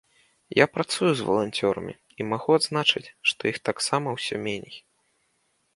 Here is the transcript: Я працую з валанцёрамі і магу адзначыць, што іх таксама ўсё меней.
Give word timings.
Я 0.59 0.65
працую 0.77 1.09
з 1.19 1.27
валанцёрамі 1.27 1.93
і 2.19 2.27
магу 2.31 2.51
адзначыць, 2.59 3.05
што 3.33 3.41
іх 3.53 3.57
таксама 3.71 4.07
ўсё 4.19 4.35
меней. 4.49 4.77